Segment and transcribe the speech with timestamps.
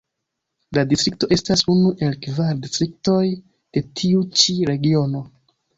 [0.77, 3.21] La distrikto estas unu el kvar distriktoj
[3.77, 5.29] de tiu ĉi regiono.